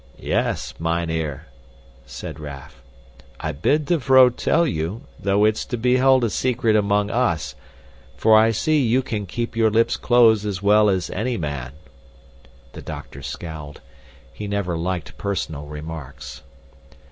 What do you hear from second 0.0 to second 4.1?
"Yes, mynheer," said Raff. "I bid the